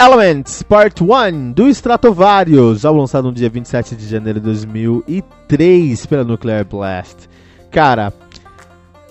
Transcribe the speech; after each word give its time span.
Elements 0.00 0.62
Part 0.62 1.02
1 1.02 1.50
do 1.50 1.68
Stratovarius, 1.68 2.84
ao 2.84 2.94
lançado 2.94 3.24
no 3.24 3.32
dia 3.32 3.50
27 3.50 3.96
de 3.96 4.06
janeiro 4.06 4.38
de 4.38 4.46
2003 4.46 6.06
pela 6.06 6.22
Nuclear 6.22 6.64
Blast. 6.64 7.28
Cara, 7.68 8.12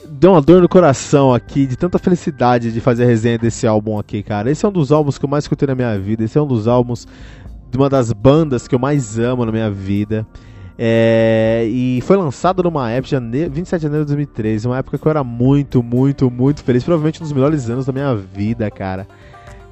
deu 0.08 0.32
uma 0.32 0.42
dor 0.42 0.62
no 0.62 0.70
coração 0.70 1.34
aqui, 1.34 1.68
de 1.68 1.76
tanta 1.76 2.00
felicidade 2.00 2.72
de 2.72 2.80
fazer 2.80 3.04
a 3.04 3.06
resenha 3.06 3.38
desse 3.38 3.68
álbum 3.68 4.00
aqui, 4.00 4.24
cara. 4.24 4.50
Esse 4.50 4.66
é 4.66 4.70
um 4.70 4.72
dos 4.72 4.90
álbuns 4.90 5.18
que 5.18 5.26
eu 5.26 5.30
mais 5.30 5.44
escutei 5.44 5.68
na 5.68 5.76
minha 5.76 6.00
vida, 6.00 6.24
esse 6.24 6.38
é 6.38 6.42
um 6.42 6.48
dos 6.48 6.70
álbuns 6.70 7.06
de 7.70 7.78
uma 7.78 7.90
das 7.90 8.14
bandas 8.14 8.66
que 8.66 8.74
eu 8.74 8.80
mais 8.80 9.20
amo 9.20 9.46
na 9.46 9.52
minha 9.52 9.70
vida. 9.70 10.26
É, 10.80 11.68
e 11.70 12.00
foi 12.04 12.16
lançado 12.16 12.64
numa 12.64 12.90
época, 12.90 13.10
jane... 13.10 13.50
27 13.50 13.82
de 13.82 13.84
janeiro 13.84 14.06
de 14.06 14.14
2013, 14.14 14.68
uma 14.68 14.78
época 14.78 14.98
que 14.98 15.06
eu 15.06 15.10
era 15.10 15.22
muito, 15.22 15.84
muito, 15.84 16.32
muito 16.32 16.64
feliz. 16.64 16.82
Provavelmente 16.82 17.20
um 17.22 17.24
dos 17.24 17.34
melhores 17.34 17.70
anos 17.70 17.86
da 17.86 17.92
minha 17.92 18.16
vida, 18.16 18.72
cara. 18.72 19.06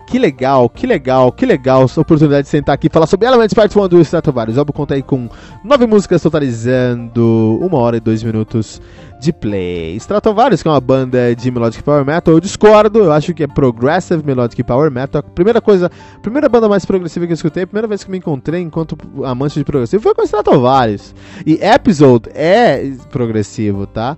Que 0.08 0.20
legal, 0.20 0.70
que 0.70 0.86
legal, 0.86 1.31
que 1.31 1.45
legal 1.45 1.84
essa 1.84 2.00
oportunidade 2.00 2.44
de 2.44 2.50
sentar 2.50 2.75
aqui 2.75 2.88
e 2.88 2.89
falar 2.89 3.08
sobre 3.08 3.28
Elements 3.28 3.53
Part 3.56 3.78
1 3.78 3.88
do 3.88 4.00
Stratovarius. 4.02 4.56
Eu 4.56 4.66
contei 4.66 5.02
com 5.02 5.27
nove 5.64 5.88
músicas 5.88 6.21
totalizando 6.21 7.60
uma 7.60 7.80
hora 7.80 7.98
e 7.98 7.99
dois 7.99 8.21
minutos 8.21 8.80
de 9.20 9.33
play. 9.33 9.95
Stratovarius, 9.95 10.61
que 10.61 10.67
é 10.67 10.71
uma 10.71 10.80
banda 10.80 11.36
de 11.36 11.49
melodic 11.49 11.82
power 11.82 12.05
metal, 12.05 12.36
eu 12.36 12.39
discordo, 12.39 12.99
eu 12.99 13.11
acho 13.11 13.33
que 13.33 13.44
é 13.44 13.48
progressive 13.48 14.23
melodic 14.23 14.64
power 14.64 14.92
metal. 14.92 15.23
Primeira 15.23 15.60
coisa, 15.60 15.89
primeira 16.21 16.48
banda 16.48 16.70
mais 16.70 16.86
progressiva 16.86 17.26
que 17.26 17.32
eu 17.32 17.36
escutei, 17.36 17.64
a 17.64 17.67
primeira 17.67 17.88
vez 17.88 18.04
que 18.04 18.11
me 18.11 18.20
encontrei 18.20 18.61
enquanto 18.61 18.95
amante 19.23 19.58
de 19.58 19.65
progressivo 19.65 20.04
foi 20.04 20.14
com 20.14 20.21
Stratovarius. 20.23 21.15
E 21.45 21.54
Episode 21.55 22.30
é 22.36 22.92
progressivo, 23.10 23.88
tá? 23.88 24.15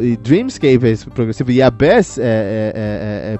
E 0.00 0.16
Dreamscape 0.16 0.86
é 0.86 0.96
progressivo 1.14 1.50
e 1.50 1.62
Abyss 1.62 2.18
é, 2.18 2.22
é, 2.22 2.24
é, 2.24 3.34
é, 3.34 3.34
é, 3.34 3.38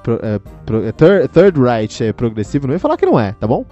é 0.88 0.92
third, 0.92 1.28
third 1.28 1.60
Right 1.60 2.04
é 2.04 2.12
progressivo, 2.12 2.66
não 2.66 2.74
ia 2.74 2.80
falar 2.80 2.96
que 2.96 3.06
não 3.06 3.18
é, 3.18 3.32
tá 3.32 3.46
bom? 3.46 3.64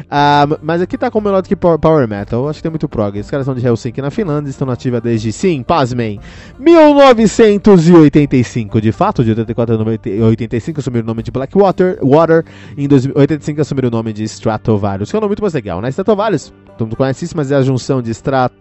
Uh, 0.00 0.58
mas 0.62 0.80
aqui 0.80 0.96
tá 0.96 1.10
com 1.10 1.20
Melodic 1.20 1.56
Power 1.56 2.08
Metal, 2.08 2.48
acho 2.48 2.58
que 2.58 2.62
tem 2.62 2.70
muito 2.70 2.88
prog. 2.88 3.18
Os 3.18 3.28
caras 3.30 3.44
são 3.46 3.54
de 3.54 3.66
Helsinki 3.66 4.00
na 4.00 4.10
Finlândia, 4.10 4.50
estão 4.50 4.66
nativa 4.66 5.00
desde, 5.00 5.32
sim, 5.32 5.62
pasmem, 5.62 6.20
1985. 6.58 8.80
De 8.80 8.90
fato, 8.92 9.24
de 9.24 9.30
84 9.30 9.74
a 9.74 9.78
85 10.26 10.80
assumiram 10.80 11.04
o 11.04 11.08
nome 11.08 11.22
de 11.22 11.30
Blackwater, 11.30 11.98
Water, 12.02 12.44
em 12.76 12.88
85 13.14 13.60
assumiram 13.60 13.88
o 13.88 13.92
nome 13.92 14.12
de 14.12 14.24
Stratovarius, 14.24 15.10
que 15.10 15.16
é 15.16 15.18
um 15.18 15.20
nome 15.20 15.30
muito 15.30 15.42
mais 15.42 15.54
legal, 15.54 15.80
né? 15.80 15.88
Stratovarius, 15.88 16.52
todo 16.78 16.86
mundo 16.86 16.96
conhece 16.96 17.24
isso, 17.24 17.36
mas 17.36 17.52
é 17.52 17.56
a 17.56 17.62
junção 17.62 18.00
de 18.00 18.10
Strat 18.10 18.52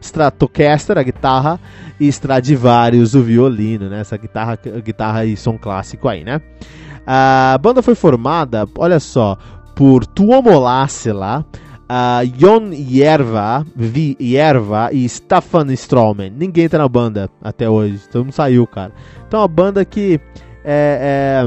Stratocaster, 0.00 0.98
a 0.98 1.02
guitarra, 1.02 1.60
e 1.98 2.08
Stradivarius, 2.08 3.14
o 3.14 3.22
violino, 3.22 3.88
né? 3.88 4.00
Essa 4.00 4.16
guitarra, 4.16 4.58
guitarra 4.84 5.24
e 5.24 5.36
som 5.36 5.56
clássico 5.56 6.08
aí, 6.08 6.24
né? 6.24 6.40
A 7.06 7.56
banda 7.60 7.82
foi 7.82 7.94
formada, 7.94 8.66
olha 8.76 8.98
só, 8.98 9.38
por 9.74 10.04
Tuomo 10.04 10.58
Lassila, 10.58 11.46
uh, 11.86 12.26
Jon 12.36 12.72
Jerva, 12.72 13.64
Vi 13.74 14.16
Jerva 14.18 14.90
e 14.92 15.04
Staffan 15.04 15.72
Stroman. 15.72 16.30
Ninguém 16.30 16.68
tá 16.68 16.78
na 16.78 16.88
banda 16.88 17.30
até 17.40 17.68
hoje, 17.68 18.00
todo 18.10 18.24
mundo 18.24 18.32
saiu, 18.32 18.66
cara. 18.66 18.92
Então 19.26 19.42
a 19.42 19.48
banda 19.48 19.84
que 19.84 20.20
é, 20.64 21.44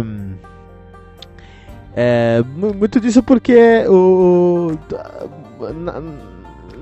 é, 1.96 2.40
é 2.40 2.44
muito 2.56 3.00
disso 3.00 3.22
porque 3.22 3.86
o 3.88 4.78
na, 5.60 6.02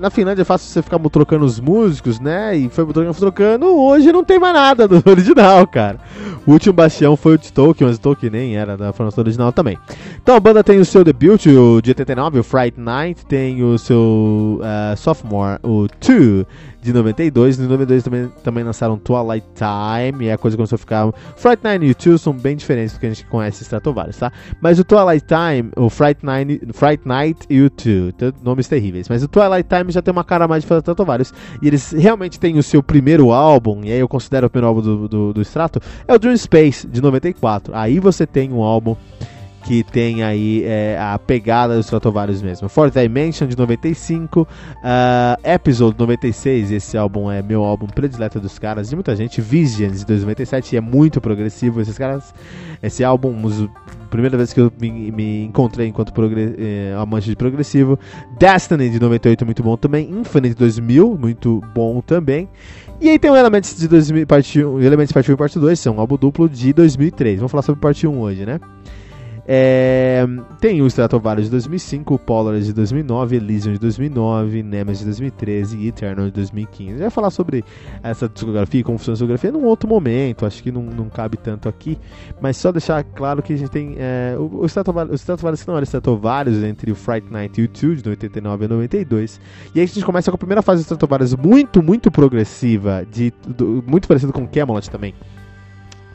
na 0.00 0.10
Finlândia 0.10 0.42
é 0.42 0.44
fácil 0.44 0.68
você 0.68 0.82
ficar 0.82 0.98
trocando 1.10 1.44
os 1.44 1.58
músicos, 1.60 2.20
né? 2.20 2.56
E 2.56 2.68
foi 2.68 2.86
trocando, 2.86 3.14
trocando. 3.14 3.66
Hoje 3.66 4.12
não 4.12 4.24
tem 4.24 4.38
mais 4.38 4.54
nada 4.54 4.88
do 4.88 5.02
original, 5.08 5.66
cara. 5.66 5.98
O 6.46 6.52
último 6.52 6.72
bastião 6.72 7.16
foi 7.16 7.34
o 7.34 7.38
de 7.38 7.52
Tolkien, 7.52 7.86
mas 7.88 7.98
o 7.98 8.00
Tolkien 8.00 8.30
nem 8.30 8.56
era 8.56 8.76
da 8.76 8.92
formação 8.92 9.22
original 9.22 9.52
também. 9.52 9.76
Então 10.22 10.34
a 10.34 10.40
banda 10.40 10.64
tem 10.64 10.78
o 10.78 10.84
seu 10.84 11.04
debut, 11.04 11.46
o 11.46 11.80
de 11.82 11.90
89, 11.90 12.38
o 12.38 12.44
Fright 12.44 12.78
Night, 12.80 13.26
tem 13.26 13.62
o 13.62 13.76
seu 13.78 14.60
uh, 14.60 14.96
sophomore, 14.96 15.58
o 15.62 15.86
2 16.00 16.46
de 16.88 16.94
92. 16.94 17.58
Em 17.58 17.62
92 17.62 18.02
também, 18.02 18.32
também 18.42 18.64
lançaram 18.64 18.98
Twilight 18.98 19.46
Time, 19.54 20.26
e 20.26 20.30
a 20.30 20.38
coisa 20.38 20.56
começou 20.56 20.76
a 20.76 20.78
ficar. 20.78 21.12
Fright 21.36 21.62
Night 21.62 21.84
e 21.84 21.90
o 21.90 21.94
2 21.94 22.20
são 22.20 22.32
bem 22.32 22.56
diferentes 22.56 22.94
do 22.94 23.00
que 23.00 23.06
a 23.06 23.10
gente 23.10 23.24
conhece 23.26 23.62
Stratovarius, 23.62 24.16
tá? 24.16 24.32
Mas 24.60 24.78
o 24.78 24.84
Twilight 24.84 25.26
Time, 25.26 25.70
o 25.76 25.88
Fright, 25.90 26.24
Nine, 26.24 26.60
Fright 26.72 27.06
Night 27.06 27.46
e 27.48 27.62
o 27.62 27.70
2, 27.70 28.34
nomes 28.42 28.68
terríveis. 28.68 29.08
Mas 29.08 29.22
o 29.22 29.28
Twilight 29.28 29.68
Time 29.68 29.92
já 29.92 30.02
tem 30.02 30.12
uma 30.12 30.24
cara 30.24 30.48
mais 30.48 30.64
de 30.64 30.72
Stratovarius, 30.72 31.32
e 31.62 31.68
eles 31.68 31.92
realmente 31.92 32.40
têm 32.40 32.58
o 32.58 32.62
seu 32.62 32.82
primeiro 32.82 33.32
álbum, 33.32 33.84
e 33.84 33.92
aí 33.92 34.00
eu 34.00 34.08
considero 34.08 34.46
o 34.46 34.50
primeiro 34.50 34.68
álbum 34.68 34.82
do, 34.82 35.08
do, 35.08 35.32
do 35.34 35.42
Strato, 35.42 35.80
é 36.06 36.14
o 36.14 36.18
Dream 36.18 36.36
Space, 36.36 36.86
de 36.86 37.00
94. 37.00 37.74
Aí 37.74 38.00
você 38.00 38.26
tem 38.26 38.52
um 38.52 38.62
álbum 38.62 38.96
que 39.68 39.82
tem 39.82 40.22
aí 40.22 40.64
é, 40.64 40.96
a 40.98 41.18
pegada 41.18 41.76
dos 41.76 41.84
Stratovarius 41.84 42.40
mesmo. 42.40 42.70
Fourth 42.70 42.94
Dimension 42.94 43.46
de 43.46 43.54
95, 43.54 44.40
uh, 44.40 44.46
Episode 45.44 45.94
96, 45.98 46.72
esse 46.72 46.96
álbum 46.96 47.30
é 47.30 47.42
meu 47.42 47.62
álbum 47.62 47.86
predileto 47.86 48.40
dos 48.40 48.58
caras, 48.58 48.88
de 48.88 48.96
muita 48.96 49.14
gente, 49.14 49.42
Visions 49.42 49.98
de 49.98 50.06
2007, 50.06 50.74
é 50.74 50.80
muito 50.80 51.20
progressivo, 51.20 51.82
esses 51.82 51.98
caras, 51.98 52.32
esse 52.82 53.04
álbum, 53.04 53.36
primeira 54.08 54.38
vez 54.38 54.54
que 54.54 54.60
eu 54.60 54.72
me, 54.80 55.12
me 55.12 55.44
encontrei 55.44 55.86
enquanto 55.86 56.14
eh, 56.56 56.94
amante 56.98 57.28
de 57.28 57.36
progressivo, 57.36 57.98
Destiny 58.38 58.88
de 58.88 58.98
98, 58.98 59.44
muito 59.44 59.62
bom 59.62 59.76
também, 59.76 60.08
Infinite 60.10 60.54
2000, 60.54 61.18
muito 61.20 61.62
bom 61.74 62.00
também, 62.00 62.48
e 63.02 63.10
aí 63.10 63.18
tem 63.18 63.30
o 63.30 63.36
Elements 63.36 63.76
de 63.76 63.86
2000, 63.86 64.26
parte 64.26 64.64
1, 64.64 64.80
Elements 64.80 65.12
parte 65.12 65.30
1 65.30 65.34
e 65.34 65.36
parte 65.36 65.58
2, 65.58 65.78
são 65.78 65.96
um 65.96 66.00
álbum 66.00 66.16
duplo 66.16 66.48
de 66.48 66.72
2003, 66.72 67.36
vamos 67.36 67.50
falar 67.50 67.60
sobre 67.62 67.82
parte 67.82 68.06
1 68.06 68.18
hoje, 68.18 68.46
né? 68.46 68.58
É, 69.50 70.26
tem 70.60 70.82
o 70.82 70.86
Stratovarius 70.86 71.46
de 71.46 71.52
2005, 71.52 72.12
o 72.12 72.18
Polaris 72.18 72.66
de 72.66 72.74
2009, 72.74 73.36
Elysium 73.36 73.72
de 73.72 73.78
2009, 73.78 74.62
Nemesis 74.62 74.98
de 74.98 75.06
2013 75.06 75.78
e 75.78 75.88
Eternal 75.88 76.26
de 76.26 76.32
2015. 76.32 76.88
A 76.88 76.92
gente 76.92 77.00
vai 77.00 77.10
falar 77.10 77.30
sobre 77.30 77.64
essa 78.02 78.28
discografia 78.28 78.82
e 78.82 78.84
como 78.84 78.98
funciona 78.98 79.14
a 79.14 79.16
discografia 79.16 79.50
num 79.50 79.64
outro 79.64 79.88
momento, 79.88 80.44
acho 80.44 80.62
que 80.62 80.70
não, 80.70 80.82
não 80.82 81.08
cabe 81.08 81.38
tanto 81.38 81.66
aqui, 81.66 81.98
mas 82.42 82.58
só 82.58 82.70
deixar 82.70 83.02
claro 83.02 83.42
que 83.42 83.54
a 83.54 83.56
gente 83.56 83.70
tem 83.70 83.96
é, 83.96 84.36
o, 84.38 84.58
o, 84.58 84.66
Stratovarius, 84.66 85.12
o 85.12 85.16
Stratovarius 85.16 85.62
que 85.62 85.68
não 85.68 85.76
era 85.76 85.84
Stratovarius 85.84 86.62
entre 86.62 86.92
o 86.92 86.94
Fright 86.94 87.32
Night 87.32 87.58
e 87.58 87.64
o 87.64 87.68
2 87.68 88.02
de 88.02 88.10
89 88.10 88.66
a 88.66 88.68
92. 88.68 89.40
E 89.74 89.80
aí 89.80 89.84
a 89.84 89.88
gente 89.88 90.04
começa 90.04 90.30
com 90.30 90.34
a 90.34 90.38
primeira 90.38 90.60
fase 90.60 90.82
do 90.82 90.84
Stratovarius 90.84 91.34
muito, 91.34 91.82
muito 91.82 92.10
progressiva, 92.10 93.06
de, 93.10 93.32
do, 93.46 93.82
muito 93.86 94.06
parecido 94.06 94.30
com 94.30 94.42
o 94.42 94.48
Camelot 94.48 94.90
também. 94.90 95.14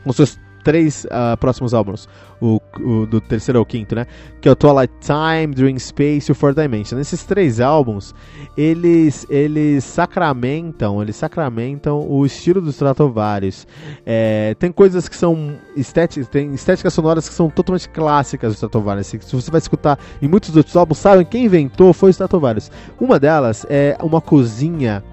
Com 0.04 0.12
seus 0.12 0.38
três 0.64 1.04
uh, 1.04 1.36
próximos 1.36 1.74
álbuns, 1.74 2.08
o, 2.40 2.60
o, 2.80 3.06
do 3.06 3.20
terceiro 3.20 3.58
ao 3.58 3.66
quinto, 3.66 3.94
né? 3.94 4.06
Que 4.40 4.48
é 4.48 4.52
o 4.52 4.56
Twilight 4.56 4.92
Time, 5.00 5.54
Dream 5.54 5.78
Space 5.78 6.30
e 6.30 6.32
o 6.32 6.34
Fourth 6.34 6.56
Dimension. 6.56 6.98
Esses 6.98 7.22
três 7.24 7.60
álbuns, 7.60 8.14
eles, 8.56 9.26
eles 9.28 9.84
sacramentam, 9.84 11.00
eles 11.02 11.16
sacramentam 11.16 12.00
o 12.08 12.24
estilo 12.24 12.60
dos 12.60 12.74
Stratovarius. 12.74 13.66
É, 14.04 14.56
tem 14.58 14.72
coisas 14.72 15.08
que 15.08 15.16
são 15.16 15.56
estéticas, 15.76 16.28
tem 16.28 16.52
estéticas 16.54 16.92
sonoras 16.92 17.28
que 17.28 17.34
são 17.34 17.50
totalmente 17.50 17.88
clássicas 17.90 18.52
do 18.52 18.54
Stratovarius. 18.54 19.06
Se 19.06 19.18
você 19.18 19.50
vai 19.50 19.58
escutar 19.58 19.98
em 20.20 20.26
muitos 20.26 20.56
outros 20.56 20.74
álbuns, 20.74 20.98
sabem 20.98 21.24
quem 21.24 21.44
inventou 21.44 21.92
foi 21.92 22.08
o 22.08 22.10
Stratovarius. 22.10 22.70
Uma 22.98 23.20
delas 23.20 23.66
é 23.68 23.96
uma 24.02 24.20
cozinha 24.20 25.04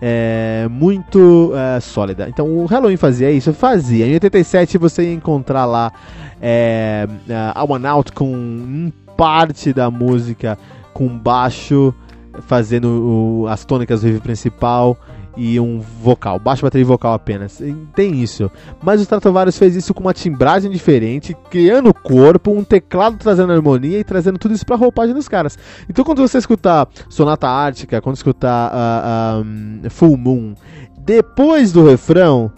é, 0.00 0.66
muito 0.70 1.52
é, 1.54 1.80
sólida. 1.80 2.28
Então 2.28 2.46
o 2.46 2.66
Halloween 2.66 2.96
fazia 2.96 3.30
isso, 3.30 3.52
fazia. 3.52 4.06
Em 4.06 4.14
87 4.14 4.78
você 4.78 5.04
ia 5.04 5.12
encontrar 5.12 5.64
lá 5.64 5.92
é, 6.40 7.06
a 7.54 7.64
One 7.64 7.86
Out 7.86 8.12
com 8.12 8.92
parte 9.16 9.72
da 9.72 9.90
música 9.90 10.56
com 10.94 11.08
baixo 11.08 11.94
fazendo 12.42 13.42
o, 13.42 13.46
as 13.48 13.64
tônicas 13.64 14.00
do 14.00 14.08
riff 14.08 14.20
principal 14.20 14.96
e 15.36 15.60
um 15.60 15.78
vocal, 15.78 16.38
baixo 16.38 16.62
bateria 16.62 16.82
e 16.82 16.86
vocal 16.86 17.14
apenas. 17.14 17.62
Tem 17.94 18.20
isso. 18.20 18.50
Mas 18.82 19.00
o 19.00 19.02
Stratovarius 19.02 19.56
fez 19.56 19.76
isso 19.76 19.94
com 19.94 20.00
uma 20.00 20.12
timbragem 20.12 20.68
diferente, 20.68 21.36
criando 21.48 21.90
o 21.90 21.94
corpo, 21.94 22.50
um 22.50 22.64
teclado 22.64 23.16
trazendo 23.18 23.52
harmonia 23.52 24.00
e 24.00 24.04
trazendo 24.04 24.38
tudo 24.38 24.54
isso 24.54 24.66
pra 24.66 24.74
roupagem 24.74 25.14
dos 25.14 25.28
caras. 25.28 25.56
Então 25.88 26.04
quando 26.04 26.20
você 26.20 26.38
escutar 26.38 26.88
Sonata 27.08 27.48
Ártica, 27.48 28.00
quando 28.00 28.16
escutar 28.16 28.72
uh, 28.72 29.44
um, 29.44 29.80
Full 29.88 30.16
Moon, 30.16 30.54
depois 30.98 31.72
do 31.72 31.86
refrão 31.86 32.50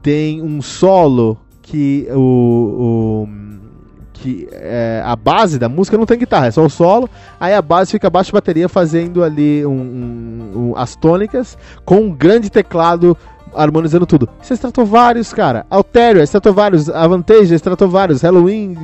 tem 0.00 0.40
um 0.40 0.62
solo 0.62 1.38
que 1.60 2.08
o, 2.10 2.18
o 2.18 3.28
que 4.22 4.48
é, 4.52 5.02
a 5.04 5.16
base 5.16 5.58
da 5.58 5.68
música 5.68 5.98
não 5.98 6.06
tem 6.06 6.16
guitarra, 6.16 6.46
é 6.46 6.50
só 6.52 6.64
o 6.64 6.70
solo. 6.70 7.10
Aí 7.40 7.52
a 7.52 7.60
base 7.60 7.90
fica 7.90 8.08
baixo 8.08 8.30
bateria 8.32 8.68
fazendo 8.68 9.24
ali 9.24 9.66
um, 9.66 9.72
um, 9.72 10.52
um, 10.54 10.72
as 10.76 10.94
tônicas 10.94 11.58
com 11.84 11.96
um 11.96 12.10
grande 12.12 12.48
teclado 12.48 13.18
harmonizando 13.52 14.06
tudo. 14.06 14.28
Isso 14.40 14.52
é 14.52 14.54
Stratovarius, 14.54 15.32
cara. 15.32 15.66
Alterio, 15.68 16.20
é 16.20 16.24
Stratovarius. 16.24 16.88
Avantage, 16.88 17.52
é 17.52 17.56
Stratovarius. 17.56 18.22
Halloween 18.22 18.76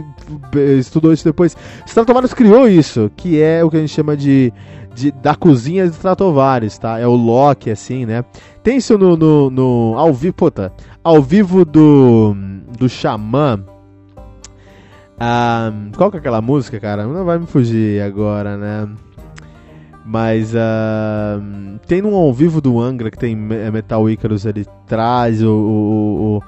estudou 0.77 1.13
isso 1.13 1.25
depois. 1.25 1.57
Stratovarius 1.87 2.35
criou 2.35 2.69
isso, 2.69 3.09
que 3.17 3.41
é 3.41 3.65
o 3.65 3.71
que 3.71 3.77
a 3.77 3.81
gente 3.81 3.95
chama 3.95 4.17
de, 4.17 4.53
de 4.93 5.13
da 5.13 5.37
cozinha 5.37 5.85
de 5.87 5.93
Stratovarius, 5.93 6.77
tá? 6.79 6.99
É 6.99 7.07
o 7.07 7.15
Loki, 7.15 7.71
assim, 7.71 8.05
né? 8.05 8.25
Tem 8.65 8.79
isso 8.79 8.99
no, 8.99 9.17
no, 9.17 9.51
no 9.51 9.95
ao 9.97 10.13
vivo, 10.13 10.35
puta, 10.35 10.73
ao 11.05 11.23
vivo 11.23 11.65
do, 11.65 12.35
do 12.77 12.89
Xamã 12.89 13.65
ah, 15.21 15.73
qual 15.97 16.11
que 16.11 16.17
é 16.17 16.21
aquela 16.21 16.41
música, 16.41 16.79
cara? 16.79 17.07
Não 17.07 17.25
vai 17.25 17.39
me 17.39 17.47
fugir 17.47 18.01
agora, 18.03 18.57
né? 18.57 18.89
Mas 20.05 20.55
uh, 20.55 21.79
tem 21.87 22.03
um 22.03 22.15
ao 22.15 22.33
vivo 22.33 22.63
do 22.63 22.81
Angra 22.81 23.11
que 23.11 23.19
tem 23.19 23.37
Metal 23.37 24.09
Icarus, 24.09 24.47
ele 24.47 24.65
traz 24.87 25.43
o, 25.43 25.53
o, 25.53 26.43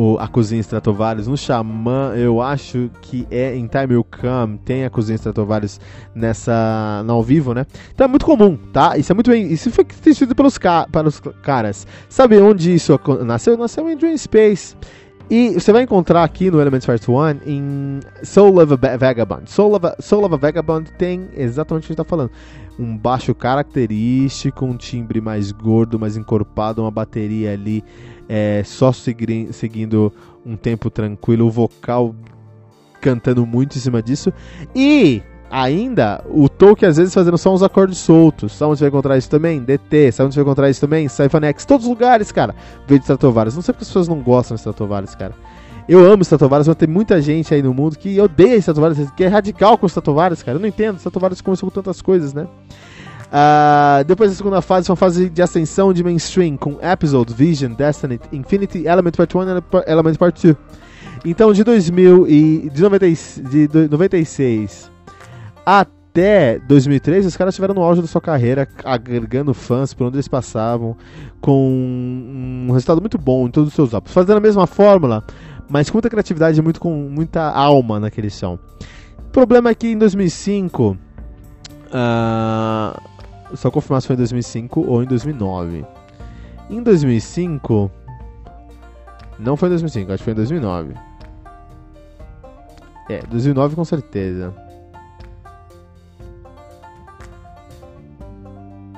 o, 0.00 0.18
a 0.18 0.28
cozinha 0.28 0.60
Stratovarius. 0.60 1.26
No 1.26 1.36
Xamã, 1.36 2.12
eu 2.14 2.40
acho 2.40 2.88
que 3.02 3.26
é 3.28 3.56
em 3.56 3.66
Time 3.66 3.94
Will 3.94 4.04
Come, 4.04 4.58
tem 4.58 4.84
a 4.84 4.90
cozinha 4.90 5.16
Stratovarius 5.16 5.80
nessa, 6.14 7.02
no 7.04 7.14
ao 7.14 7.22
vivo, 7.22 7.52
né? 7.52 7.66
Então 7.92 8.04
é 8.04 8.08
muito 8.08 8.24
comum, 8.24 8.56
tá? 8.72 8.96
Isso 8.96 9.10
é 9.10 9.14
muito 9.14 9.30
bem. 9.30 9.50
Isso 9.50 9.72
foi 9.72 9.84
sido 10.14 10.34
pelos, 10.34 10.56
ca, 10.56 10.86
pelos 10.92 11.20
caras. 11.42 11.86
Sabe 12.08 12.38
onde 12.38 12.72
isso 12.74 13.00
nasceu? 13.24 13.56
Nasceu 13.56 13.90
em 13.90 13.96
Dream 13.96 14.16
Space. 14.16 14.76
E 15.30 15.54
você 15.54 15.72
vai 15.72 15.84
encontrar 15.84 16.24
aqui 16.24 16.50
no 16.50 16.60
Elements 16.60 16.84
Part 16.84 17.08
1 17.08 17.14
em 17.46 18.00
Soul 18.24 18.60
of 18.60 18.74
a 18.74 18.96
Vagabond. 18.96 19.48
Soul 19.48 19.76
of 19.76 19.86
a, 19.86 19.96
Soul 20.02 20.24
of 20.24 20.34
a 20.34 20.36
Vagabond 20.36 20.90
tem 20.94 21.28
exatamente 21.36 21.84
o 21.84 21.86
que 21.86 21.92
a 21.92 21.94
gente 21.94 22.00
está 22.00 22.04
falando. 22.04 22.32
Um 22.76 22.98
baixo 22.98 23.32
característico, 23.32 24.64
um 24.64 24.76
timbre 24.76 25.20
mais 25.20 25.52
gordo, 25.52 26.00
mais 26.00 26.16
encorpado, 26.16 26.82
uma 26.82 26.90
bateria 26.90 27.52
ali 27.52 27.84
é, 28.28 28.62
só 28.64 28.90
segui 28.90 29.52
seguindo 29.52 30.12
um 30.44 30.56
tempo 30.56 30.90
tranquilo, 30.90 31.46
o 31.46 31.50
vocal 31.50 32.12
cantando 33.00 33.46
muito 33.46 33.76
em 33.76 33.80
cima 33.80 34.02
disso. 34.02 34.32
E 34.74 35.22
ainda 35.50 36.22
o 36.28 36.48
Tolkien 36.48 36.88
às 36.88 36.96
vezes 36.96 37.12
fazendo 37.12 37.36
só 37.36 37.52
uns 37.52 37.62
acordes 37.62 37.98
soltos. 37.98 38.52
Sabe 38.52 38.70
onde 38.70 38.78
você 38.78 38.84
vai 38.84 38.88
encontrar 38.88 39.18
isso 39.18 39.28
também? 39.28 39.60
DT. 39.60 40.12
Sabe 40.12 40.26
onde 40.26 40.34
você 40.34 40.40
vai 40.40 40.48
encontrar 40.48 40.70
isso 40.70 40.80
também? 40.80 41.08
Symphonics. 41.08 41.64
Todos 41.64 41.86
os 41.86 41.90
lugares, 41.90 42.30
cara. 42.30 42.54
Veio 42.86 43.00
de 43.00 43.04
Stratovarius. 43.04 43.54
Não 43.54 43.62
sei 43.62 43.72
porque 43.72 43.82
as 43.82 43.88
pessoas 43.88 44.08
não 44.08 44.20
gostam 44.20 44.54
de 44.54 44.60
Stratovarius, 44.60 45.14
cara. 45.14 45.34
Eu 45.88 46.10
amo 46.10 46.22
Stratovarius, 46.22 46.68
mas 46.68 46.76
tem 46.76 46.88
muita 46.88 47.20
gente 47.20 47.52
aí 47.52 47.62
no 47.62 47.74
mundo 47.74 47.98
que 47.98 48.20
odeia 48.20 48.56
Stratovarius, 48.56 49.10
que 49.10 49.24
é 49.24 49.26
radical 49.26 49.76
com 49.76 49.86
Stratovarius, 49.86 50.42
cara. 50.42 50.56
Eu 50.56 50.60
não 50.60 50.68
entendo. 50.68 50.98
Stratovarius 50.98 51.40
começou 51.40 51.68
com 51.68 51.74
tantas 51.74 52.00
coisas, 52.00 52.32
né? 52.32 52.46
Uh, 53.30 54.04
depois 54.04 54.30
da 54.30 54.36
segunda 54.36 54.60
fase, 54.60 54.86
foi 54.86 54.92
uma 54.92 54.96
fase 54.96 55.30
de 55.30 55.40
ascensão 55.40 55.92
de 55.92 56.02
mainstream 56.02 56.56
com 56.56 56.78
Episode, 56.82 57.32
Vision, 57.32 57.72
Destiny, 57.72 58.20
Infinity, 58.32 58.86
Element 58.86 59.12
Part 59.12 59.36
1 59.36 59.40
e 59.40 59.90
Element 59.90 60.16
Part 60.16 60.42
2. 60.42 60.56
Então, 61.24 61.52
de 61.52 61.62
2000 61.62 62.26
e 62.28 62.70
de, 62.70 62.82
90, 62.82 63.06
de 63.48 63.68
96 63.90 64.90
até 65.78 66.58
2003, 66.58 67.24
os 67.26 67.36
caras 67.36 67.54
estiveram 67.54 67.74
no 67.74 67.82
auge 67.82 68.00
da 68.00 68.08
sua 68.08 68.20
carreira, 68.20 68.66
agregando 68.84 69.54
fãs 69.54 69.94
por 69.94 70.08
onde 70.08 70.16
eles 70.16 70.26
passavam, 70.26 70.96
com 71.40 72.66
um 72.66 72.72
resultado 72.72 73.00
muito 73.00 73.16
bom 73.16 73.46
em 73.46 73.50
todos 73.52 73.68
os 73.68 73.74
seus 73.74 73.94
álbuns. 73.94 74.12
Fazendo 74.12 74.38
a 74.38 74.40
mesma 74.40 74.66
fórmula, 74.66 75.22
mas 75.68 75.88
com 75.88 75.98
muita 75.98 76.10
criatividade 76.10 76.58
e 76.58 76.62
muito, 76.62 76.80
com 76.80 76.92
muita 76.92 77.42
alma 77.42 78.00
naquele 78.00 78.30
som. 78.30 78.58
O 79.18 79.30
problema 79.30 79.70
é 79.70 79.74
que 79.74 79.86
em 79.86 79.96
2005, 79.96 80.90
uh, 80.90 80.96
ah, 81.92 83.00
só 83.54 83.70
confirmar 83.70 84.00
se 84.00 84.08
foi 84.08 84.14
em 84.14 84.18
2005 84.18 84.80
ou 84.80 85.04
em 85.04 85.06
2009. 85.06 85.86
Em 86.68 86.82
2005, 86.82 87.88
não 89.38 89.56
foi 89.56 89.68
em 89.68 89.70
2005, 89.70 90.12
acho 90.12 90.18
que 90.18 90.24
foi 90.24 90.32
em 90.32 90.36
2009. 90.36 90.94
É, 93.08 93.22
2009 93.28 93.76
com 93.76 93.84
certeza. 93.84 94.52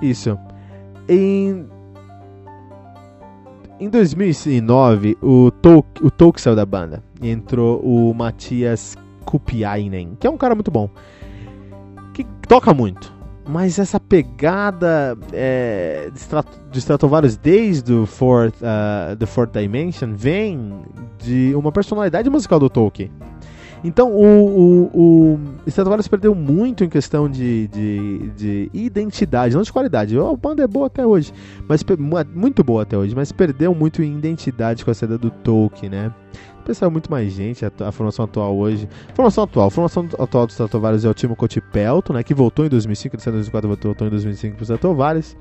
Isso. 0.03 0.37
Em, 1.09 1.65
em 3.79 3.89
2009, 3.89 5.17
o 5.23 5.51
Tolk, 5.51 6.05
o 6.05 6.11
Tolk 6.11 6.41
saiu 6.41 6.57
da 6.57 6.67
banda. 6.67 7.03
E 7.21 7.31
entrou 7.31 7.81
o 7.81 8.13
Matias 8.13 8.97
Kupiainen, 9.25 10.17
que 10.19 10.27
é 10.27 10.31
um 10.31 10.37
cara 10.37 10.57
muito 10.57 10.71
bom. 10.71 10.91
Que 12.13 12.25
toca 12.49 12.75
muito. 12.75 13.13
Mas 13.47 13.79
essa 13.79 13.99
pegada 13.99 15.17
é, 15.33 16.11
de, 16.13 16.19
Strat 16.19 16.47
de 16.71 16.79
Stratovarius 16.79 17.37
desde 17.37 17.93
o 17.93 18.07
Fourth, 18.07 18.55
uh, 18.61 19.17
The 19.17 19.27
Fourth 19.27 19.53
Dimension 19.53 20.15
vem 20.15 20.81
de 21.19 21.53
uma 21.55 21.73
personalidade 21.73 22.31
musical 22.31 22.61
do 22.61 22.71
Tolkien. 22.71 23.11
Então 23.85 24.13
o, 24.13 24.91
o, 24.95 25.35
o 25.35 25.41
Stratovarius 25.67 26.07
perdeu 26.07 26.35
muito 26.35 26.85
em 26.85 26.89
questão 26.89 27.29
de, 27.29 27.67
de, 27.69 28.31
de, 28.37 28.71
identidade, 28.73 29.55
não 29.55 29.63
de 29.63 29.73
qualidade. 29.73 30.17
A 30.17 30.37
banda 30.37 30.63
é 30.63 30.67
boa 30.67 30.87
até 30.87 31.05
hoje, 31.05 31.33
mas 31.69 31.85
muito 32.33 32.63
boa 32.63 32.83
até 32.83 32.97
hoje, 32.97 33.15
mas 33.15 33.33
perdeu 33.33 33.75
muito 33.75 34.03
em 34.03 34.17
identidade 34.17 34.85
com 34.85 34.91
a 34.91 34.95
saída 34.95 35.19
do 35.19 35.31
Tolkien, 35.31 35.91
né? 35.91 36.15
Pensava 36.65 36.91
muito 36.93 37.11
mais 37.11 37.33
gente, 37.33 37.65
a, 37.65 37.73
a, 37.81 37.91
formação 37.91 38.25
atual 38.25 38.57
hoje. 38.57 38.89
Formação 39.15 39.43
atual, 39.43 39.69
formação 39.69 40.09
atual 40.17 40.47
do 40.47 40.51
Stratovarius 40.51 41.05
é 41.05 41.09
o 41.09 41.15
Timo 41.15 41.35
Cotipelto, 41.35 42.13
né? 42.13 42.23
Que 42.23 42.35
voltou 42.35 42.65
em 42.65 42.69
2005, 42.69 43.17
ele 43.17 43.23
saiu 43.23 43.35
em 43.35 43.39
2004, 43.39 43.69
voltou 43.89 44.07
em 44.07 44.11
2005 44.11 44.55
pro 44.55 44.63
Stratovarius. 44.63 45.37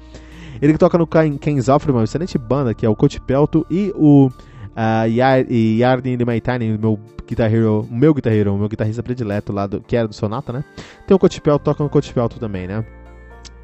Ele 0.59 0.73
que 0.73 0.79
toca 0.79 0.97
no 0.97 1.05
Ken 1.05 1.61
Zoffer, 1.61 1.91
uma 1.91 2.03
excelente 2.03 2.39
banda, 2.39 2.73
que 2.73 2.85
é 2.85 2.89
o 2.89 2.95
Cotipelto 2.95 3.65
e 3.69 3.93
o 3.95 4.31
Uh, 4.71 5.49
e 5.49 5.79
Yardin 5.79 6.17
Maitainen, 6.25 6.77
meu 6.77 6.97
Guitar 7.31 7.53
Hero, 7.53 7.87
meu 7.89 8.13
Guitar 8.13 8.33
Hero, 8.33 8.57
meu 8.57 8.67
guitarrista 8.67 9.01
predileto 9.01 9.53
lá, 9.53 9.65
do, 9.65 9.79
que 9.79 9.95
era 9.95 10.05
do 10.05 10.13
Sonata, 10.13 10.51
né? 10.51 10.65
Tem 11.07 11.15
o 11.15 11.19
Kotipel, 11.19 11.57
toca 11.57 11.81
no 11.81 11.89
Kotipel 11.89 12.27
também, 12.27 12.67
né? 12.67 12.85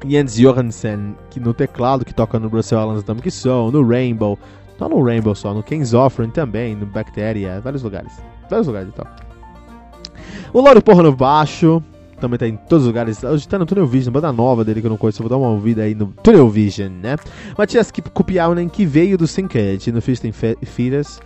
Jens 0.06 0.36
Johansen, 0.36 1.14
que 1.28 1.38
no 1.38 1.52
teclado, 1.52 2.02
que 2.02 2.14
toca 2.14 2.38
no 2.38 2.48
Brussels 2.48 2.82
Islands 2.82 3.02
Atomic 3.02 3.30
Soul, 3.30 3.70
no 3.70 3.86
Rainbow, 3.86 4.38
não 4.80 4.88
no 4.88 5.04
Rainbow 5.04 5.34
só, 5.34 5.52
no 5.52 5.62
Ken's 5.62 5.92
Offering 5.92 6.30
também, 6.30 6.74
no 6.74 6.86
Bacteria, 6.86 7.60
vários 7.60 7.82
lugares. 7.82 8.12
Vários 8.48 8.66
lugares 8.66 8.88
e 8.88 8.92
tal. 8.92 9.06
O 10.50 10.62
Lauro 10.62 10.80
Porra 10.80 11.02
no 11.02 11.14
baixo, 11.14 11.82
também 12.18 12.38
tá 12.38 12.48
em 12.48 12.56
todos 12.56 12.84
os 12.84 12.86
lugares. 12.86 13.22
Hoje 13.22 13.46
tá 13.46 13.58
no 13.58 13.66
Tunnel 13.66 13.86
Vision, 13.86 14.14
banda 14.14 14.32
nova 14.32 14.64
dele 14.64 14.80
que 14.80 14.86
eu 14.86 14.90
não 14.90 14.96
conheço, 14.96 15.22
vou 15.22 15.28
dar 15.28 15.36
uma 15.36 15.50
ouvida 15.50 15.82
aí 15.82 15.94
no 15.94 16.06
Tunnel 16.06 16.48
Vision, 16.48 16.90
né? 16.90 17.16
Matias 17.58 17.92
Kupiaunen, 18.14 18.66
que 18.66 18.86
veio 18.86 19.18
do 19.18 19.26
Syncade 19.26 19.92
no 19.92 20.00
Fist 20.00 20.24
Fears. 20.64 21.20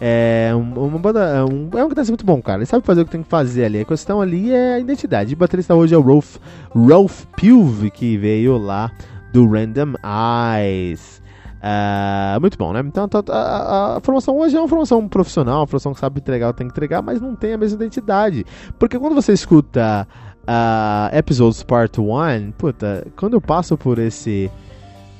É 0.00 0.50
uma 0.54 0.98
banda. 0.98 1.20
É 1.20 1.44
um, 1.44 1.70
é 1.74 1.84
um 1.84 1.88
guitarrista 1.88 2.12
muito 2.12 2.26
bom, 2.26 2.40
cara. 2.42 2.58
Ele 2.58 2.66
sabe 2.66 2.84
fazer 2.84 3.02
o 3.02 3.04
que 3.04 3.10
tem 3.10 3.22
que 3.22 3.28
fazer 3.28 3.64
ali. 3.64 3.80
A 3.80 3.84
questão 3.84 4.20
ali 4.20 4.52
é 4.52 4.74
a 4.74 4.78
identidade. 4.78 5.34
O 5.34 5.36
baterista 5.36 5.74
hoje 5.74 5.94
é 5.94 5.98
o 5.98 6.02
Rolf, 6.02 6.36
Rolf 6.70 7.24
Pilv, 7.36 7.90
que 7.90 8.16
veio 8.18 8.58
lá 8.58 8.90
do 9.32 9.48
Random 9.48 9.94
Eyes. 10.04 11.22
Uh, 11.56 12.40
muito 12.40 12.56
bom, 12.58 12.72
né? 12.72 12.80
Então 12.80 13.08
a, 13.10 13.32
a, 13.32 13.96
a, 13.96 14.00
formação 14.00 14.36
hoje 14.38 14.56
é 14.56 14.60
uma 14.60 14.68
formação 14.68 15.08
profissional, 15.08 15.60
uma 15.60 15.66
formação 15.66 15.94
que 15.94 15.98
sabe 15.98 16.20
entregar, 16.20 16.52
tem 16.52 16.68
que 16.68 16.72
entregar, 16.72 17.02
mas 17.02 17.20
não 17.20 17.34
tem 17.34 17.54
a 17.54 17.58
mesma 17.58 17.76
identidade. 17.76 18.44
Porque 18.78 18.98
quando 18.98 19.14
você 19.14 19.32
escuta 19.32 20.06
uh, 20.42 21.16
Episodes 21.16 21.62
Part 21.62 22.00
1, 22.00 22.52
puta, 22.52 23.06
quando 23.16 23.34
eu 23.34 23.40
passo 23.40 23.76
por 23.76 23.98
esse. 23.98 24.50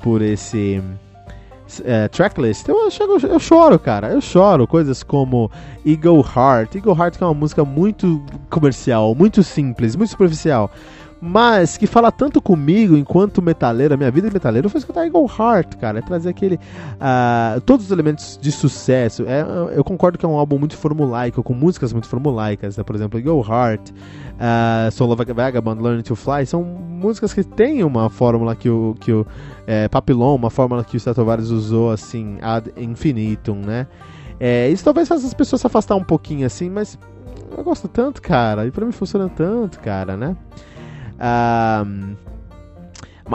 por 0.01 0.21
esse. 0.21 0.81
Uh, 1.79 2.07
tracklist, 2.09 2.67
eu, 2.67 2.89
chego, 2.89 3.17
eu 3.25 3.39
choro, 3.39 3.77
cara. 3.77 4.09
Eu 4.11 4.21
choro. 4.21 4.65
Coisas 4.65 5.03
como 5.03 5.51
Eagle 5.85 6.23
Heart. 6.23 6.75
Eagle 6.75 6.95
Heart 6.97 7.17
que 7.17 7.23
é 7.23 7.27
uma 7.27 7.33
música 7.33 7.65
muito 7.65 8.23
comercial, 8.49 9.13
muito 9.13 9.43
simples, 9.43 9.95
muito 9.95 10.11
superficial 10.11 10.71
mas 11.19 11.77
que 11.77 11.87
fala 11.87 12.11
tanto 12.11 12.41
comigo 12.41 12.95
enquanto 12.95 13.41
metaleiro, 13.41 13.97
minha 13.97 14.11
vida 14.11 14.27
de 14.27 14.33
metaleiro 14.33 14.69
foi 14.69 14.79
escutar 14.79 15.05
Eagle 15.05 15.27
Heart, 15.27 15.75
cara, 15.77 15.99
é 15.99 16.01
trazer 16.01 16.29
aquele 16.29 16.55
uh, 16.55 17.59
todos 17.61 17.87
os 17.87 17.91
elementos 17.91 18.37
de 18.41 18.51
sucesso. 18.51 19.23
É, 19.27 19.43
eu 19.75 19.83
concordo 19.83 20.17
que 20.17 20.25
é 20.25 20.29
um 20.29 20.37
álbum 20.37 20.59
muito 20.59 20.77
formulaico, 20.77 21.41
com 21.41 21.53
músicas 21.53 21.91
muito 21.91 22.07
formulaicas, 22.07 22.77
né? 22.77 22.83
por 22.83 22.95
exemplo, 22.95 23.19
Eagle 23.19 23.43
Heart, 23.47 23.89
uh, 23.89 24.91
Soul 24.91 25.11
of 25.11 25.21
a 25.21 25.33
Vagabond, 25.33 25.81
Learning 25.81 26.03
to 26.03 26.15
Fly, 26.15 26.45
são 26.45 26.63
músicas 26.63 27.33
que 27.33 27.43
têm 27.43 27.83
uma 27.83 28.09
fórmula 28.09 28.55
que 28.55 28.69
o 28.69 28.95
que 28.99 29.11
o 29.11 29.25
é, 29.65 29.87
Papillon, 29.87 30.35
uma 30.35 30.49
fórmula 30.49 30.83
que 30.83 30.95
o 30.95 30.97
Stratovarius 30.97 31.49
usou 31.49 31.91
assim 31.91 32.37
ad 32.41 32.71
infinitum, 32.77 33.55
né? 33.55 33.87
É, 34.39 34.69
isso 34.69 34.83
talvez 34.83 35.07
faça 35.07 35.25
as 35.25 35.33
pessoas 35.33 35.61
se 35.61 35.67
afastar 35.67 35.95
um 35.95 36.03
pouquinho 36.03 36.45
assim, 36.45 36.69
mas 36.69 36.97
eu 37.55 37.63
gosto 37.63 37.87
tanto, 37.87 38.21
cara, 38.21 38.67
e 38.67 38.71
pra 38.71 38.85
mim 38.85 38.91
funciona 38.91 39.27
tanto, 39.29 39.79
cara, 39.79 40.15
né? 40.15 40.35
Um, 41.19 42.15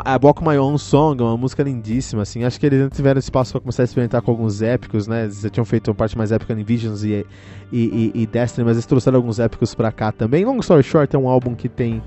a 0.05 0.19
Walk 0.23 0.43
My 0.43 0.57
Own 0.57 0.79
Song 0.79 1.21
é 1.21 1.25
uma 1.25 1.37
música 1.37 1.63
lindíssima, 1.63 2.23
assim. 2.23 2.45
Acho 2.45 2.59
que 2.59 2.65
eles 2.65 2.89
tiveram 2.95 3.19
espaço 3.19 3.53
para 3.53 3.61
começar 3.61 3.83
a 3.83 3.85
experimentar 3.85 4.23
com 4.23 4.31
alguns 4.31 4.63
épicos, 4.63 5.07
né? 5.07 5.25
Eles 5.25 5.43
já 5.43 5.51
tinham 5.51 5.65
feito 5.67 5.89
uma 5.89 5.95
parte 5.95 6.17
mais 6.17 6.33
épica 6.33 6.55
em 6.55 6.65
Visions 6.65 7.05
e, 7.05 7.27
e, 7.71 8.11
e, 8.15 8.23
e 8.23 8.27
Destiny, 8.27 8.65
mas 8.65 8.77
eles 8.77 8.87
trouxeram 8.87 9.19
alguns 9.19 9.39
épicos 9.39 9.75
pra 9.75 9.93
cá 9.93 10.11
também. 10.11 10.45
Long 10.45 10.59
Story 10.61 10.83
Short 10.83 11.15
é 11.15 11.19
um 11.19 11.29
álbum 11.29 11.55
que 11.55 11.69
tem 11.69 12.03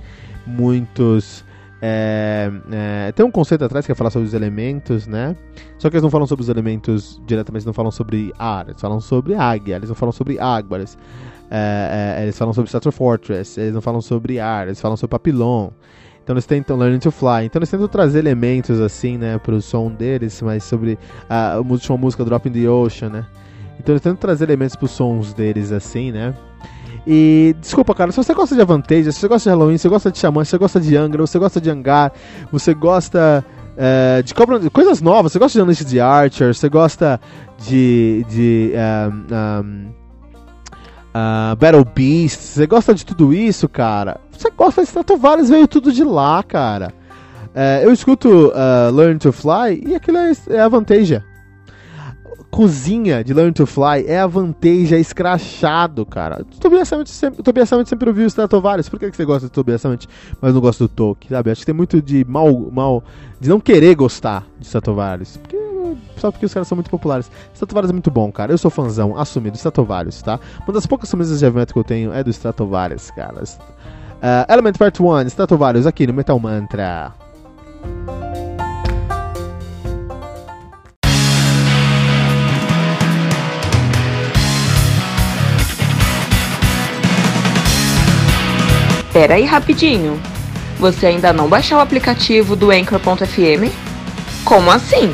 muitos. 0.48 1.46
É, 1.79 2.50
é, 2.72 3.12
tem 3.12 3.24
um 3.24 3.29
conceito 3.29 3.63
atrás 3.63 3.86
que 3.86 3.91
é 3.91 3.96
falar 3.96 4.10
sobre 4.10 4.27
os 4.27 4.34
elementos, 4.34 5.05
né? 5.05 5.36
Só 5.77 5.88
que 5.88 5.96
eles 5.96 6.03
não 6.03 6.10
falam 6.10 6.25
sobre 6.25 6.41
os 6.41 6.50
elementos 6.50 7.22
diretamente, 7.27 7.60
eles 7.60 7.65
não 7.65 7.74
falam 7.74 7.91
sobre 7.91 8.34
ar, 8.39 8.67
eles 8.67 8.82
falam 8.82 9.00
sobre 9.00 9.36
águia, 9.36 9.75
eles 9.75 9.89
não 9.89 9.96
falam 9.96 10.12
sobre 10.12 10.39
água, 10.39 10.79
eles, 10.79 10.98
é, 11.50 12.18
é, 12.20 12.24
eles 12.24 12.38
falam 12.38 12.54
sobre 12.54 12.72
Sator 12.72 12.92
Fortress, 12.92 13.60
eles 13.60 13.74
não 13.74 13.82
falam 13.82 14.02
sobre 14.02 14.40
ar, 14.40 14.68
eles 14.68 14.80
falam 14.80 14.98
sobre 14.98 15.12
papilon. 15.12 15.70
Então 16.24 16.34
eles 16.34 16.46
tentam 16.46 16.75
Learning 16.75 17.00
to 17.00 17.12
Fly. 17.12 17.46
Então 17.46 17.60
eles 17.60 17.70
tentam 17.70 17.88
trazer 17.88 18.20
elementos 18.20 18.80
assim, 18.82 19.18
né, 19.18 19.38
pro 19.38 19.62
som 19.62 19.92
deles, 19.92 20.42
mas 20.42 20.64
sobre 20.64 20.98
a, 21.30 21.58
última 21.60 21.96
música 21.98 22.25
Drop 22.25 22.50
in 22.50 22.52
the 22.52 22.68
Ocean, 22.68 23.10
né? 23.10 23.25
Então 23.80 23.94
eles 23.94 24.02
tentam 24.02 24.18
trazer 24.18 24.46
elementos 24.46 24.75
pros 24.75 24.92
sons 24.92 25.34
deles 25.34 25.72
assim, 25.72 26.12
né? 26.12 26.34
E 27.06 27.56
desculpa, 27.62 27.94
cara, 27.94 28.12
se 28.12 28.18
você 28.18 28.34
gosta 28.34 28.56
de 28.56 28.62
Avantage, 28.62 29.12
se 29.12 29.20
você 29.20 29.28
gosta 29.28 29.48
de 29.48 29.56
Halloween, 29.56 29.78
se 29.78 29.84
você 29.84 29.90
gosta 29.90 30.12
de 30.12 30.18
Xamã, 30.18 30.44
se 30.44 30.50
você 30.50 30.58
gosta 30.58 30.82
de 30.82 30.98
Angra, 30.98 31.22
você 31.22 31.38
gosta 31.38 31.62
de 31.62 31.70
Angar, 31.70 32.12
você 32.52 32.74
gosta 32.74 33.46
é, 33.78 34.24
de 34.24 34.34
cobra, 34.34 34.60
coisas 34.72 35.02
novas, 35.02 35.32
você 35.32 35.38
gosta 35.38 35.60
de 35.60 35.62
Unleashed 35.62 35.92
the 35.92 36.00
Archer, 36.00 36.56
você 36.56 36.70
gosta 36.70 37.20
de, 37.60 38.25
de 38.28 38.74
um, 38.74 39.36
um, 39.36 39.92
uh, 41.15 41.55
Battle 41.55 41.86
Beast, 41.86 42.39
você 42.39 42.67
gosta 42.67 42.93
de 42.93 43.05
tudo 43.05 43.34
isso, 43.34 43.69
cara? 43.69 44.19
Você 44.31 44.51
gosta 44.51 44.81
de 44.81 44.88
Stratovarius, 44.88 45.50
veio 45.50 45.67
tudo 45.67 45.91
de 45.91 46.03
lá, 46.03 46.43
cara. 46.43 46.93
Uh, 47.55 47.84
eu 47.84 47.93
escuto 47.93 48.50
uh, 48.50 48.93
Learn 48.93 49.17
to 49.17 49.31
Fly 49.31 49.81
e 49.88 49.95
aquilo 49.95 50.17
é, 50.17 50.34
é 50.50 50.60
a 50.60 50.67
Vantage. 50.67 51.24
Cozinha 52.51 53.22
de 53.22 53.34
Learn 53.34 53.51
to 53.51 53.65
Fly 53.65 54.05
é 54.07 54.19
a 54.19 54.27
Vantage, 54.27 54.95
é 54.95 55.00
escrachado, 55.00 56.05
cara. 56.05 56.45
Tobias 56.60 56.88
Summit 56.88 57.10
sempre, 57.10 57.43
Tobias 57.43 57.69
sempre 57.86 58.07
ouviu 58.07 58.27
Stratovarius. 58.27 58.88
Por 58.88 58.98
que, 58.98 59.12
que 59.12 59.17
você 59.17 59.25
gosta 59.25 59.48
do 59.48 59.51
Tobias 59.51 59.81
Summit, 59.81 60.07
mas 60.41 60.53
não 60.53 60.62
gosta 60.62 60.86
do 60.86 60.88
Tolkien, 60.88 61.31
sabe? 61.31 61.51
Acho 61.51 61.62
que 61.62 61.65
tem 61.65 61.75
muito 61.75 62.01
de 62.01 62.24
mal, 62.24 62.53
mal 62.72 63.03
de 63.41 63.50
não 63.50 63.60
querer 63.60 63.95
gostar 63.95 64.48
de 64.57 64.65
Stratovarius. 64.65 65.36
Porque 65.36 65.54
só 66.25 66.32
porque 66.32 66.46
os 66.46 66.53
caras 66.53 66.67
são 66.67 66.75
muito 66.75 66.89
populares. 66.89 67.29
Stratovarius 67.53 67.91
é 67.91 67.94
muito 67.94 68.10
bom, 68.10 68.32
cara. 68.32 68.51
Eu 68.51 68.58
sou 68.58 68.72
fãzão, 68.72 69.17
assumido, 69.17 69.55
Stratovarius, 69.55 70.22
tá? 70.24 70.39
Uma 70.65 70.74
das 70.74 70.88
poucas 70.88 71.10
camisas 71.12 71.39
de 71.39 71.46
evento 71.46 71.74
que 71.74 71.79
eu 71.79 71.84
tenho 71.84 72.12
é 72.12 72.24
do 72.24 72.32
Stratovarius, 72.32 73.12
cara. 73.12 73.44
Uh, 73.44 74.51
Element 74.51 74.74
Part 74.74 75.01
1, 75.01 75.27
Stratovarius, 75.27 75.86
aqui 75.86 76.08
no 76.08 76.13
Metal 76.13 76.39
Mantra. 76.39 77.13
Pera 89.13 89.36
aí 89.36 89.46
rapidinho. 89.46 90.20
Você 90.79 91.05
ainda 91.05 91.32
não 91.32 91.48
baixou 91.48 91.77
o 91.77 91.82
aplicativo 91.82 92.55
do 92.55 92.72
Anchor.fm? 92.72 93.72
Como 94.44 94.72
assim? 94.72 95.13